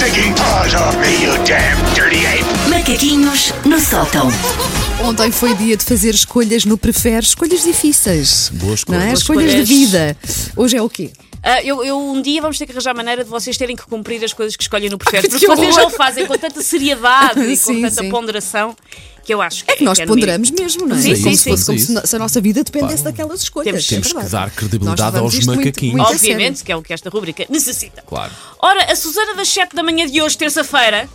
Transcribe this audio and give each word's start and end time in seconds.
stinking 0.00 0.34
paws 0.34 0.74
off 0.74 0.96
me, 0.96 1.22
you 1.22 1.32
damn 1.44 1.76
dirty 1.94 2.24
ape! 2.24 2.44
Macaquinhos 2.70 3.52
no 3.66 3.78
sótão. 3.78 4.28
Ontem 5.04 5.30
foi 5.30 5.54
dia 5.54 5.76
de 5.76 5.84
fazer 5.84 6.14
escolhas 6.14 6.64
no 6.64 6.78
Prefere, 6.78 7.24
escolhas 7.26 7.62
difíceis. 7.64 8.50
Boas 8.54 8.82
Não 8.88 8.98
é? 8.98 9.12
escolhas. 9.12 9.20
Escolhas 9.20 9.52
de 9.52 9.62
vida. 9.62 10.16
Hoje 10.56 10.78
é 10.78 10.82
o 10.82 10.88
quê? 10.88 11.10
Ah, 11.42 11.62
eu, 11.62 11.82
eu 11.82 11.98
um 11.98 12.20
dia 12.20 12.40
vamos 12.42 12.58
ter 12.58 12.66
que 12.66 12.72
arranjar 12.72 12.94
maneira 12.94 13.24
de 13.24 13.30
vocês 13.30 13.56
terem 13.56 13.74
que 13.74 13.84
cumprir 13.86 14.22
as 14.24 14.32
coisas 14.32 14.56
que 14.56 14.62
escolhem 14.62 14.90
no 14.90 14.98
prefere. 14.98 15.22
Que 15.28 15.30
Porque 15.30 15.46
vocês 15.46 15.74
já 15.74 15.86
o 15.86 15.90
fazem 15.90 16.26
com 16.26 16.36
tanta 16.36 16.60
seriedade 16.62 17.40
e 17.40 17.56
com 17.56 17.72
Sim, 17.72 17.80
tanta 17.82 18.02
sim. 18.02 18.10
ponderação 18.10 18.76
que 19.24 19.32
eu 19.34 19.40
acho 19.42 19.64
que 19.64 19.70
É 19.70 19.76
que 19.76 19.84
nós 19.84 19.98
no 19.98 20.06
ponderamos 20.06 20.50
mesmo, 20.50 20.86
não 20.86 20.96
é? 20.96 21.00
Sim, 21.00 21.10
como 21.22 21.36
sim, 21.36 21.36
se, 21.36 21.56
sim. 21.56 21.64
como 21.66 21.78
se, 21.78 22.06
se 22.08 22.16
a 22.16 22.18
nossa 22.18 22.40
vida 22.40 22.62
dependesse 22.64 23.02
daquelas 23.04 23.42
escolhas. 23.42 23.66
Temos- 23.66 23.86
é 23.86 23.88
temos 23.88 24.06
que 24.08 24.14
verdade. 24.14 24.32
dar 24.32 24.50
credibilidade 24.50 25.18
aos 25.18 25.34
muito- 25.34 25.56
macaquinhos. 25.56 25.96
muito 25.96 26.06
a 26.08 26.10
Obviamente, 26.10 26.64
que 26.64 26.72
é 26.72 26.76
o 26.76 26.82
que 26.82 26.92
esta 26.92 27.08
rubrica 27.10 27.46
necessita. 27.48 28.02
Claro. 28.06 28.32
Ora, 28.58 28.90
a 28.92 28.96
Susana 28.96 29.34
das 29.34 29.48
7 29.48 29.74
da 29.76 29.82
manhã 29.82 30.06
de 30.06 30.20
hoje, 30.22 30.36
terça-feira, 30.36 31.08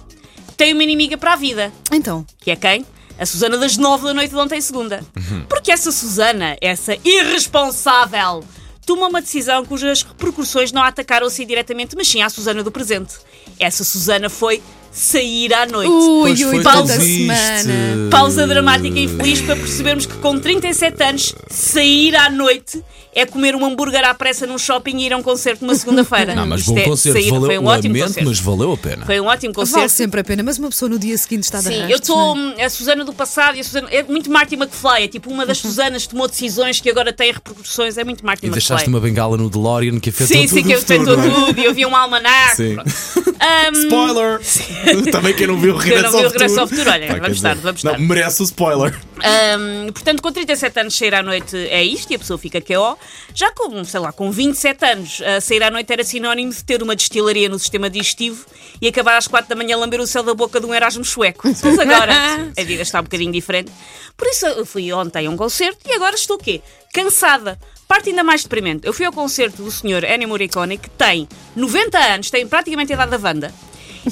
tem 0.58 0.74
uma 0.74 0.84
inimiga 0.84 1.18
para 1.18 1.34
a 1.34 1.36
vida. 1.36 1.72
Então, 1.92 2.26
Que 2.42 2.52
é 2.52 2.56
quem? 2.56 2.86
A 3.20 3.26
Susana 3.26 3.58
das 3.58 3.78
9 3.78 4.04
da 4.06 4.14
noite 4.14 4.30
de 4.32 4.36
ontem, 4.38 4.60
segunda. 4.62 5.04
Porque 5.50 5.72
essa 5.72 5.92
Susana, 5.92 6.58
essa 6.62 6.98
irresponsável, 7.04 8.44
toma 8.86 9.08
uma 9.08 9.22
decisão 9.22 9.66
cujas 9.66 10.04
repercussões 10.04 10.72
não 10.72 10.82
a 10.82 10.88
atacaram 10.88 11.28
assim 11.28 11.46
diretamente, 11.46 11.96
mas 11.96 12.08
sim 12.08 12.22
à 12.22 12.30
Susana 12.30 12.64
do 12.64 12.72
presente. 12.72 13.16
Essa 13.60 13.84
Susana 13.84 14.30
foi 14.30 14.62
sair 14.96 15.54
à 15.54 15.66
noite. 15.66 15.90
ui, 15.92 16.22
Pois 16.22 16.40
ui, 16.42 16.60
viste. 16.60 17.18
semana. 17.18 18.10
Pausa 18.10 18.48
dramática 18.48 18.98
e 18.98 19.04
infeliz 19.04 19.42
para 19.42 19.56
percebermos 19.56 20.06
que 20.06 20.14
com 20.16 20.40
37 20.40 21.04
anos, 21.04 21.36
sair 21.50 22.16
à 22.16 22.30
noite 22.30 22.82
é 23.14 23.26
comer 23.26 23.56
um 23.56 23.66
hambúrguer 23.66 24.04
à 24.04 24.14
pressa 24.14 24.46
num 24.46 24.58
shopping 24.58 24.98
e 24.98 25.06
ir 25.06 25.14
a 25.14 25.18
um 25.18 25.24
concerto 25.24 25.64
numa 25.66 25.76
segunda-feira. 25.76 26.36
Não, 26.36 26.46
mas 26.46 26.62
Isto 26.62 26.74
bom 26.74 26.80
é 26.80 26.84
concerto. 26.84 27.18
sair- 27.20 27.30
valeu, 27.32 27.46
foi 27.46 27.58
um 27.60 27.66
ótimo 27.66 27.94
lamento, 27.94 28.08
concerto. 28.08 28.30
mas 28.30 28.40
valeu 28.40 28.72
a 28.74 28.78
pena. 28.78 29.06
Foi 29.06 29.20
um 29.22 29.26
ótimo 29.26 29.54
Vale 29.54 29.68
concerto. 29.68 29.90
sempre 29.94 30.20
a 30.22 30.24
pena, 30.24 30.44
mas 30.44 30.58
uma 30.58 30.70
pessoa 30.70 30.90
no 30.90 31.00
dia 31.00 31.18
seguinte 31.18 31.44
está 31.44 31.60
de 31.60 31.66
Sim, 31.66 31.74
arrastos, 31.84 31.92
eu 31.92 31.98
estou. 31.98 32.38
é? 32.58 32.66
A 32.66 32.70
Susana 32.70 33.06
do 33.06 33.14
passado 33.14 33.56
e 33.56 33.62
a 33.62 33.64
Susana. 33.64 33.88
É 33.90 34.04
muito 34.04 34.30
Marty 34.30 34.56
McFly. 34.56 35.04
É 35.04 35.08
tipo 35.08 35.30
uma 35.32 35.46
das 35.46 35.58
Susanas 35.60 36.04
que 36.04 36.10
tomou 36.10 36.28
decisões 36.28 36.82
que 36.82 36.90
agora 36.90 37.14
têm 37.14 37.32
repercussões. 37.32 37.98
É 37.98 38.04
muito 38.04 38.26
Marty 38.26 38.46
E 38.46 38.48
McFly. 38.48 38.60
deixaste 38.60 38.90
uma 38.90 39.00
bengala 39.00 39.38
no 39.38 39.50
DeLorean 39.50 39.98
que 40.00 40.10
afetou 40.10 40.28
Sim, 40.36 40.48
tudo 40.48 40.54
sim, 40.58 40.64
que 40.64 40.72
eu 40.74 40.80
futuro, 40.80 41.02
afetou 41.14 41.20
é? 41.24 41.46
tudo 41.48 41.60
e 41.62 41.66
eu 41.66 41.74
vi 41.74 41.86
um 41.86 41.96
almanac. 41.96 42.56
Sim. 42.58 42.76
Ahm, 43.40 43.74
Spoiler! 43.74 44.40
Também 45.12 45.34
quem 45.34 45.48
não 45.48 45.60
viu 45.60 45.74
o 45.74 45.78
não 45.78 45.84
Regresso 45.84 46.10
viu 46.10 46.20
ao 46.20 46.26
o 46.26 46.30
Regresso 46.30 46.60
ao 46.60 46.68
Futuro. 46.68 46.90
Olha, 46.90 47.08
vamos 47.20 47.36
dizer, 47.36 47.56
vamos 47.56 47.84
não, 47.84 48.00
merece 48.00 48.42
o 48.42 48.46
spoiler. 48.46 48.98
Ahm, 49.24 49.92
portanto, 49.92 50.22
com 50.22 50.32
37 50.32 50.80
anos 50.80 50.98
sair 50.98 51.16
à 51.16 51.24
noite 51.24 51.56
é 51.56 51.84
isto 51.84 52.12
e 52.12 52.16
a 52.16 52.20
pessoa 52.20 52.38
fica 52.38 52.62
KO. 52.62 52.98
Já 53.34 53.52
com, 53.52 53.84
sei 53.84 54.00
lá, 54.00 54.12
com 54.12 54.32
27 54.32 54.86
anos, 54.86 55.22
ah, 55.26 55.42
sair 55.42 55.64
à 55.64 55.72
noite 55.72 55.92
era 55.92 56.04
sinónimo 56.04 56.52
de 56.52 56.64
ter 56.64 56.82
uma 56.82 56.96
destilaria 56.96 57.50
no 57.50 57.60
sistema 57.60 57.90
digestivo 57.90 58.46
e 58.82 58.88
acabar 58.88 59.18
às 59.18 59.28
4 59.28 59.50
da 59.50 59.56
manhã 59.56 59.76
a 59.76 59.80
lamber 59.80 60.00
o 60.00 60.08
céu 60.08 60.24
da 60.24 60.34
boca 60.34 60.60
de 60.60 60.66
um 60.66 60.74
Erasmus 60.74 61.10
sueco. 61.10 61.48
Mas 61.48 61.80
agora 61.80 62.14
a 62.58 62.64
vida 62.64 62.82
está 62.82 63.00
um 63.00 63.04
bocadinho 63.04 63.32
diferente. 63.32 63.72
Por 64.18 64.28
isso 64.28 64.46
eu 64.46 64.66
fui 64.66 64.92
ontem 64.94 65.28
a 65.28 65.30
um 65.30 65.38
concerto 65.38 65.80
e 65.86 65.94
agora 65.94 66.16
estou 66.16 66.38
o 66.38 66.40
quê? 66.40 66.62
Cansada. 66.94 67.60
Parte 67.88 68.10
ainda 68.10 68.24
mais 68.24 68.42
deprimente. 68.42 68.88
Eu 68.88 68.94
fui 68.94 69.06
ao 69.06 69.12
concerto 69.12 69.62
do 69.62 69.70
Sr. 69.70 70.06
Ennio 70.06 70.28
Morricone, 70.28 70.78
que 70.78 70.90
tem 70.90 71.28
90 71.56 72.00
anos, 72.00 72.30
tem 72.32 72.48
praticamente 72.48 72.92
a 72.92 72.96
idade 72.96 73.12
da 73.12 73.18
kazandı. 73.26 73.52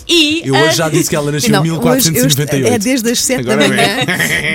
E, 0.08 0.42
Eu 0.46 0.56
ah, 0.56 0.64
hoje 0.64 0.76
já 0.78 0.90
disse 0.90 1.10
que 1.10 1.16
ela 1.16 1.32
nasceu 1.32 1.50
em 1.50 1.52
Não, 1.52 1.62
hoje 1.62 1.70
eu 2.10 2.14
1498. 2.14 2.66
est- 2.68 2.74
é 2.74 2.80
desde 2.80 3.12
as 3.12 3.20
7 3.24 3.44
da 3.44 3.56
manhã. 3.58 4.06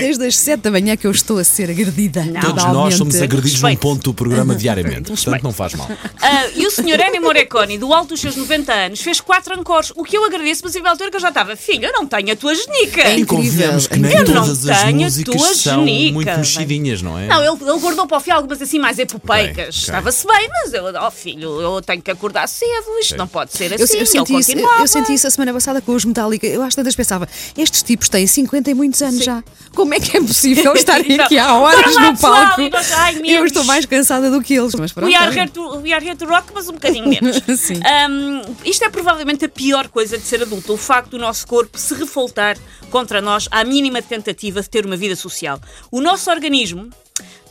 Desde 0.00 0.26
as 0.26 0.36
7 0.36 0.60
da 0.60 0.70
manhã 0.70 0.96
que 0.96 1.06
eu 1.06 1.10
estou 1.10 1.38
a 1.38 1.44
ser 1.44 1.70
agredida. 1.70 2.24
Não. 2.24 2.40
Todos 2.40 2.64
nós 2.64 2.94
somos 2.94 3.14
agredidos 3.16 3.60
num 3.60 3.68
Respeito. 3.68 3.80
ponto 3.80 4.02
do 4.04 4.14
programa 4.14 4.54
diariamente. 4.56 4.96
Portanto, 5.10 5.16
Respeito. 5.16 5.42
não 5.44 5.52
faz 5.52 5.74
mal. 5.74 5.88
Ah, 6.20 6.46
e 6.54 6.66
o 6.66 6.70
Sr. 6.70 7.00
Ennio 7.06 7.22
Morricone, 7.22 7.78
do 7.78 7.92
alto 7.92 8.08
dos 8.10 8.20
seus 8.20 8.36
90 8.36 8.72
anos, 8.72 9.00
fez 9.00 9.20
quatro 9.20 9.58
encores, 9.58 9.92
o 9.96 10.02
que 10.04 10.16
eu 10.16 10.24
agradeço, 10.24 10.62
mas 10.64 10.74
a 10.76 10.90
altura 10.90 11.10
que 11.10 11.16
eu 11.16 11.20
já 11.20 11.28
estava, 11.28 11.54
filho, 11.56 11.84
eu 11.86 11.92
não 11.92 12.06
tenho 12.06 12.32
a 12.32 12.36
tua 12.36 12.54
genica. 12.54 13.02
É 13.02 13.16
E 13.16 13.20
incrível. 13.20 13.26
convenhamos 13.50 13.86
que 13.86 13.98
nem 13.98 14.12
Eu 14.12 14.24
não 14.24 14.34
todas 14.42 14.68
as 14.68 14.82
tenho 14.82 15.00
a 15.00 15.04
músicas 15.04 15.34
tua 15.36 15.54
são 15.54 15.84
genica, 15.86 16.12
muito 16.14 16.36
mexidinhas, 16.38 17.02
não 17.02 17.18
é? 17.18 17.26
Não, 17.26 17.40
ele, 17.42 17.62
ele 17.70 17.78
guardou 17.80 18.06
para 18.06 18.16
o 18.16 18.20
fim 18.20 18.30
algumas 18.30 18.60
assim 18.60 18.78
mais 18.78 18.98
epopeicas. 18.98 19.48
Ok, 19.54 19.62
ok. 19.68 19.68
Estava-se 19.70 20.26
bem, 20.26 20.48
mas 20.48 20.72
eu, 20.72 20.84
oh 21.06 21.10
filho, 21.10 21.60
eu 21.60 21.80
tenho 21.82 22.02
que 22.02 22.10
acordar 22.10 22.48
cedo, 22.48 22.98
isto 23.00 23.16
não 23.16 23.26
pode 23.28 23.52
ser 23.52 23.72
assim. 23.74 23.94
Eu, 23.94 24.00
eu 24.00 24.06
senti 24.06 24.38
isso, 24.38 24.52
eu 24.80 24.86
senti 24.88 25.14
isso 25.14 25.27
a 25.28 25.30
semana 25.30 25.52
passada 25.52 25.80
com 25.80 25.92
os 25.92 26.04
Metallica. 26.04 26.46
Eu 26.46 26.62
às 26.62 26.74
tantas 26.74 26.96
pensava, 26.96 27.28
estes 27.56 27.82
tipos 27.82 28.08
têm 28.08 28.26
50 28.26 28.70
e 28.70 28.74
muitos 28.74 29.00
anos 29.02 29.22
já. 29.22 29.44
Como 29.74 29.94
é 29.94 30.00
que 30.00 30.16
é 30.16 30.20
possível 30.20 30.72
estarem 30.74 31.20
aqui 31.20 31.38
há 31.38 31.54
horas 31.54 31.94
lá, 31.94 32.10
no 32.10 32.18
palco? 32.18 32.68
nós, 32.70 32.92
ai, 32.92 33.20
Eu 33.24 33.44
estou 33.44 33.64
mais 33.64 33.86
cansada 33.86 34.30
do 34.30 34.42
que 34.42 34.54
eles. 34.54 34.74
Mas 34.74 34.92
pronto, 34.92 35.08
We 35.08 35.14
are, 35.14 35.38
here 35.38 35.50
to, 35.50 35.78
we 35.78 35.92
are 35.92 36.04
here 36.04 36.16
to 36.16 36.26
rock, 36.26 36.50
mas 36.54 36.68
um 36.68 36.72
bocadinho 36.72 37.08
menos. 37.08 37.40
Sim. 37.60 37.80
Um, 38.10 38.54
isto 38.64 38.84
é 38.84 38.88
provavelmente 38.88 39.44
a 39.44 39.48
pior 39.48 39.88
coisa 39.88 40.18
de 40.18 40.24
ser 40.24 40.42
adulto, 40.42 40.72
o 40.72 40.76
facto 40.76 41.10
do 41.10 41.18
nosso 41.18 41.46
corpo 41.46 41.78
se 41.78 41.94
revoltar 41.94 42.56
contra 42.90 43.20
nós 43.20 43.48
à 43.50 43.62
mínima 43.64 44.02
tentativa 44.02 44.60
de 44.60 44.68
ter 44.68 44.86
uma 44.86 44.96
vida 44.96 45.14
social. 45.14 45.60
O 45.90 46.00
nosso 46.00 46.30
organismo 46.30 46.88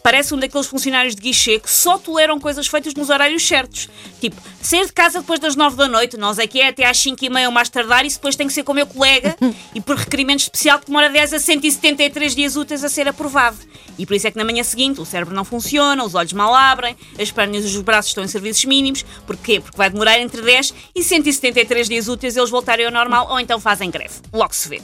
parece 0.08 0.34
um 0.34 0.40
daqueles 0.40 0.68
funcionários 0.68 1.14
de 1.14 1.22
guichê 1.22 1.60
que 1.60 1.70
só 1.70 1.98
toleram 1.98 2.40
coisas 2.40 2.66
feitas 2.66 2.94
nos 2.94 3.10
horários 3.10 3.46
certos. 3.46 3.90
Tipo, 4.22 4.42
sair 4.62 4.86
de 4.86 4.94
casa 4.94 5.20
depois 5.20 5.38
das 5.38 5.54
9 5.54 5.76
da 5.76 5.86
noite, 5.86 6.16
nós 6.16 6.40
aqui 6.40 6.62
é 6.62 6.70
até 6.70 6.86
às 6.86 6.98
5 6.98 7.26
e 7.26 7.30
meia 7.30 7.48
ou 7.48 7.52
mais 7.52 7.68
tardar, 7.68 8.06
e 8.06 8.08
depois 8.08 8.34
tem 8.38 8.48
que 8.48 8.54
ser 8.54 8.64
com 8.64 8.72
o 8.72 8.76
meu 8.76 8.88
colega, 8.88 9.36
e 9.76 9.82
por 9.82 9.98
requerimento 9.98 10.40
especial 10.40 10.80
que 10.80 10.86
demora 10.86 11.10
10 11.10 11.34
a 11.34 11.40
173 11.40 12.34
dias 12.34 12.56
úteis 12.56 12.86
a 12.86 12.90
ser 12.90 13.06
aprovado. 13.06 13.58
E 14.00 14.06
por 14.06 14.16
isso 14.16 14.26
é 14.26 14.32
que 14.32 14.38
na 14.38 14.46
manhã 14.46 14.64
seguinte 14.64 15.02
o 15.02 15.06
cérebro 15.06 15.36
não 15.36 15.44
funciona, 15.44 16.02
os 16.02 16.16
olhos 16.16 16.32
mal 16.32 16.56
abrem, 16.56 16.96
as 17.20 17.30
pernas 17.30 17.66
e 17.66 17.68
os 17.68 17.82
braços 17.82 18.12
estão 18.12 18.24
em 18.24 18.30
serviços 18.30 18.64
mínimos. 18.64 19.04
Porquê? 19.26 19.60
Porque 19.60 19.76
vai 19.76 19.90
demorar 19.90 20.18
entre 20.22 20.42
10 20.42 20.74
e 20.96 21.04
173 21.04 21.90
dias 21.90 22.08
úteis 22.08 22.38
eles 22.38 22.50
voltarem 22.50 22.86
ao 22.86 22.94
normal 22.94 23.28
ou 23.30 23.42
então 23.42 23.60
fazem 23.60 23.92
greve. 23.92 24.22
Logo 24.32 24.56
se 24.56 24.70
vê. 24.70 24.82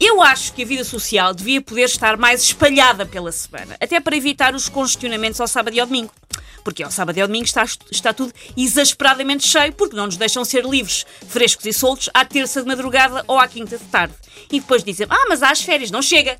Eu 0.00 0.22
acho 0.22 0.54
que 0.54 0.62
a 0.62 0.66
vida 0.66 0.82
social 0.82 1.34
devia 1.34 1.60
poder 1.60 1.84
estar 1.84 2.16
mais 2.16 2.42
espalhada 2.42 3.04
pela 3.04 3.30
semana, 3.30 3.76
até 3.78 4.00
para 4.00 4.16
evitar 4.16 4.54
os 4.54 4.66
congestionamentos 4.66 5.38
ao 5.38 5.46
sábado 5.46 5.76
e 5.76 5.80
ao 5.80 5.86
domingo. 5.86 6.10
Porque 6.64 6.82
ao 6.82 6.90
sábado 6.90 7.18
e 7.18 7.20
ao 7.20 7.28
domingo 7.28 7.44
está, 7.44 7.66
está 7.90 8.14
tudo 8.14 8.32
exasperadamente 8.56 9.46
cheio, 9.46 9.74
porque 9.74 9.94
não 9.94 10.06
nos 10.06 10.16
deixam 10.16 10.42
ser 10.42 10.64
livres, 10.64 11.04
frescos 11.28 11.66
e 11.66 11.72
soltos 11.74 12.08
à 12.14 12.24
terça 12.24 12.62
de 12.62 12.66
madrugada 12.66 13.22
ou 13.28 13.38
à 13.38 13.46
quinta 13.46 13.76
de 13.76 13.84
tarde. 13.84 14.14
E 14.50 14.58
depois 14.58 14.82
dizem, 14.82 15.06
ah, 15.10 15.26
mas 15.28 15.42
há 15.42 15.50
as 15.50 15.60
férias, 15.60 15.90
não 15.90 16.00
chega. 16.00 16.38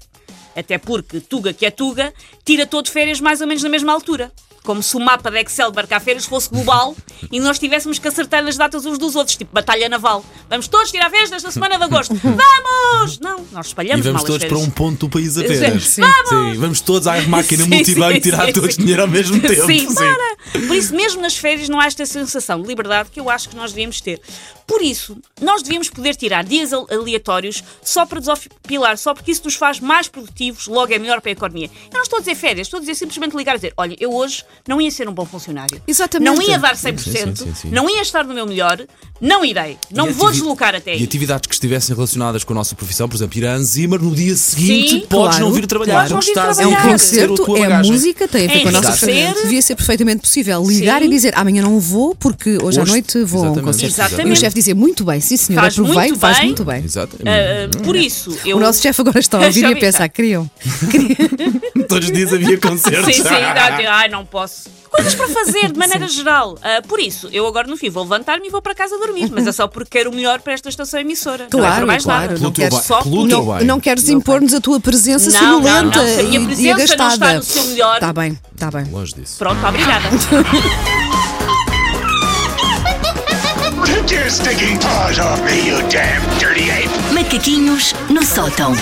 Até 0.56 0.78
porque 0.78 1.20
Tuga 1.20 1.52
que 1.52 1.66
é 1.66 1.70
Tuga 1.70 2.14
tira 2.44 2.66
todo 2.66 2.88
férias 2.90 3.20
mais 3.20 3.42
ou 3.42 3.46
menos 3.46 3.62
na 3.62 3.68
mesma 3.68 3.92
altura. 3.92 4.32
Como 4.62 4.82
se 4.82 4.96
o 4.96 5.00
mapa 5.00 5.30
de 5.30 5.38
Excel 5.40 5.70
de 5.70 6.00
férias 6.00 6.26
fosse 6.26 6.48
global 6.50 6.94
e 7.32 7.40
nós 7.40 7.58
tivéssemos 7.58 7.98
que 7.98 8.08
acertar 8.08 8.42
nas 8.42 8.56
datas 8.56 8.84
uns 8.84 8.98
dos 8.98 9.16
outros, 9.16 9.36
tipo 9.36 9.52
batalha 9.52 9.88
naval. 9.88 10.24
Vamos 10.48 10.68
todos 10.68 10.90
tirar 10.90 11.10
férias 11.10 11.30
nesta 11.30 11.50
semana 11.50 11.78
de 11.78 11.84
agosto. 11.84 12.14
Vamos! 12.22 13.18
Não, 13.20 13.44
nós 13.52 13.66
E 13.66 13.68
espalhamos 13.68 14.04
vamos 14.04 14.22
mal 14.22 14.26
todos 14.26 14.44
as 14.44 14.48
para 14.48 14.58
um 14.58 14.70
ponto 14.70 15.06
do 15.06 15.08
país 15.10 15.34
Sim. 15.34 15.44
apenas. 15.44 15.88
Sim. 15.88 16.02
Sim, 16.02 16.54
vamos 16.58 16.80
todos 16.80 17.06
à 17.06 17.20
máquina 17.26 17.64
Sim, 17.64 17.70
multibanco 17.70 18.14
sim, 18.14 18.20
tirar 18.20 18.46
sim, 18.46 18.52
todos 18.52 18.74
sim. 18.74 18.80
dinheiro 18.82 19.02
ao 19.02 19.08
mesmo 19.08 19.40
tempo. 19.40 19.66
Sim, 19.66 19.92
bora! 19.94 20.36
Por 20.52 20.76
isso, 20.76 20.94
mesmo 20.94 21.20
nas 21.22 21.36
férias, 21.36 21.68
não 21.68 21.78
há 21.80 21.86
esta 21.86 22.04
sensação 22.06 22.60
de 22.60 22.68
liberdade 22.68 23.10
que 23.10 23.20
eu 23.20 23.28
acho 23.30 23.48
que 23.48 23.56
nós 23.56 23.72
devíamos 23.72 24.00
ter. 24.00 24.20
Por 24.66 24.82
isso, 24.82 25.16
nós 25.40 25.62
devíamos 25.62 25.88
poder 25.88 26.14
tirar 26.14 26.44
dias 26.44 26.72
al- 26.72 26.86
aleatórios 26.90 27.62
só 27.82 28.06
para 28.06 28.20
desopilar, 28.20 28.96
só 28.98 29.12
porque 29.14 29.32
isso 29.32 29.42
nos 29.44 29.56
faz 29.56 29.80
mais 29.80 30.06
produtivos, 30.06 30.66
logo 30.68 30.92
é 30.94 30.98
melhor 30.98 31.20
para 31.20 31.30
a 31.30 31.32
economia. 31.32 31.66
Eu 31.90 31.94
não 31.94 32.02
estou 32.02 32.18
a 32.18 32.20
dizer 32.20 32.36
férias, 32.36 32.66
estou 32.68 32.78
a 32.78 32.80
dizer 32.80 32.94
simplesmente 32.94 33.36
ligar 33.36 33.54
e 33.56 33.58
dizer: 33.58 33.72
olha, 33.76 33.96
eu 33.98 34.12
hoje 34.14 34.44
não 34.68 34.80
ia 34.80 34.90
ser 34.90 35.08
um 35.08 35.12
bom 35.12 35.26
funcionário. 35.26 35.82
Exatamente. 35.88 36.36
Não 36.36 36.40
ia 36.42 36.56
dar 36.58 36.76
100%, 36.76 36.98
Sim, 36.98 37.12
sim, 37.12 37.34
sim, 37.36 37.54
sim. 37.54 37.70
não 37.70 37.90
ia 37.90 38.00
estar 38.02 38.24
no 38.24 38.32
meu 38.32 38.46
melhor, 38.46 38.80
não 39.20 39.44
irei. 39.44 39.76
Não 39.90 40.08
E 40.08 40.12
vou 40.12 40.28
ativi- 40.28 40.40
deslocar 40.42 40.74
até 40.76 40.92
E 40.92 40.98
aí. 40.98 41.04
atividades 41.04 41.48
que 41.48 41.54
estivessem 41.54 41.94
relacionadas 41.94 42.44
com 42.44 42.52
a 42.52 42.56
nossa 42.56 42.76
profissão, 42.76 43.08
por 43.08 43.16
exemplo, 43.16 43.38
ir 43.38 43.46
a 43.46 43.54
Anzimar 43.54 44.00
no 44.00 44.14
dia 44.14 44.36
seguinte, 44.36 44.90
Sim, 44.90 45.00
podes 45.00 45.36
claro, 45.36 45.44
não 45.46 45.52
vir 45.52 45.66
trabalhar. 45.66 45.92
claro. 46.08 46.14
porque 46.14 46.32
Podes 46.32 46.54
estás 46.54 46.58
não 46.58 46.64
vir 46.70 46.72
É 46.72 46.76
um 46.76 46.78
a 46.78 46.82
enriquecer 46.84 47.24
a 47.24 47.28
concerto, 47.28 47.44
tua 47.44 47.58
é 47.58 47.82
música, 47.82 48.28
tem 48.28 48.44
a 48.44 48.48
ver 48.52 48.56
É 48.58 48.62
com 48.62 48.68
a 48.68 48.72
nossa 48.72 48.88
enriquecer. 48.88 49.24
família. 49.24 49.42
Devia 49.42 49.62
ser 49.62 49.74
perfeitamente 49.74 50.20
possível 50.20 50.39
ligar 50.42 51.00
Sim. 51.00 51.06
e 51.06 51.10
dizer 51.10 51.32
amanhã 51.36 51.62
não 51.62 51.78
vou 51.80 52.14
porque 52.14 52.58
hoje, 52.62 52.78
à 52.78 52.82
Hoje- 52.82 52.92
noite 52.92 53.22
vou 53.24 53.40
a 53.40 53.42
um 53.42 53.46
Exatamente. 53.52 53.64
concerto. 53.64 53.94
Exatamente. 53.94 54.28
E 54.28 54.32
o 54.32 54.36
chefe 54.36 54.54
dizer 54.54 54.74
muito 54.74 55.04
bem, 55.04 55.20
sim 55.20 55.36
senhor, 55.36 55.60
Faz 55.62 55.74
aproveito, 55.74 55.96
muito 56.08 56.18
faz 56.18 56.36
bem. 56.38 56.46
muito 56.46 56.64
bem. 56.64 56.84
Exato. 56.84 57.16
Ah, 57.24 57.78
por 57.84 57.96
isso, 57.96 58.36
eu. 58.44 58.56
O 58.56 58.60
nosso 58.60 58.80
chefe 58.82 59.00
agora 59.00 59.18
está 59.20 59.38
a 59.38 59.46
ouvir 59.46 59.62
e 59.68 59.72
a 59.72 59.76
pensar, 59.76 60.08
queriam. 60.08 60.50
Todos 61.88 62.08
os 62.08 62.12
dias 62.12 62.32
havia 62.32 62.56
concertos. 62.60 63.06
Sim, 63.16 63.22
sim, 63.22 63.28
dá, 63.28 63.78
ai, 63.96 64.08
não 64.08 64.24
posso. 64.24 64.68
Coisas 64.90 65.14
para 65.14 65.28
fazer, 65.28 65.72
de 65.72 65.78
maneira 65.78 66.06
geral. 66.08 66.58
Ah, 66.62 66.82
por 66.86 66.98
isso, 67.00 67.28
eu 67.32 67.46
agora 67.46 67.66
no 67.68 67.76
fim 67.76 67.88
vou 67.90 68.02
levantar-me 68.02 68.48
e 68.48 68.50
vou 68.50 68.60
para 68.60 68.74
casa 68.74 68.98
dormir, 68.98 69.30
mas 69.32 69.46
é 69.46 69.52
só 69.52 69.66
porque 69.68 69.98
quero 69.98 70.10
o 70.10 70.14
melhor 70.14 70.40
para 70.40 70.52
esta 70.52 70.68
estação 70.68 71.00
emissora. 71.00 71.46
não 71.52 71.60
é 71.60 71.68
Claro, 71.68 71.86
mais 71.86 72.04
claro, 72.04 72.20
nada. 72.22 72.32
não 72.34 72.52
Pelo 72.52 72.70
queres 72.70 72.84
só 72.84 73.02
não-. 73.04 73.64
Não 73.64 73.80
queres 73.80 74.08
impor-nos 74.08 74.52
a 74.54 74.60
tua 74.60 74.80
presença 74.80 75.30
Não, 75.30 75.60
não, 75.60 75.62
sonolenta 75.62 75.98
não. 76.02 76.06
Se 76.14 76.20
a 76.20 76.22
minha 76.24 76.40
e- 76.40 76.42
e, 76.42 76.46
presença 76.46 76.96
não 76.96 77.08
está 77.08 77.34
no 77.34 77.42
seu 77.42 77.64
melhor- 77.66 77.94
Está 77.94 78.12
bem, 78.12 78.38
está 78.54 78.70
bem. 78.70 78.84
Longe 78.90 79.14
disso. 79.14 79.38
Pronto, 79.38 79.64
obrigada. 79.66 80.08
Macaquinhos 87.12 87.94
no 88.08 88.24
sótão. 88.24 88.72